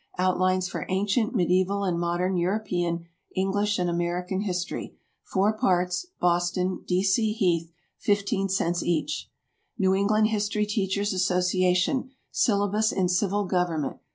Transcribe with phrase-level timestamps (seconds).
[0.17, 3.05] "Outlines for Ancient, Medieval and Modern European,
[3.35, 6.07] English and American History," four parts.
[6.19, 7.03] Boston, D.
[7.03, 7.33] C.
[7.33, 7.71] Heath.
[7.99, 9.29] 15 cents each.
[9.77, 12.09] NEW ENGLAND HISTORY TEACHERS' ASSOCIATION.
[12.31, 13.97] "Syllabus in Civil Government."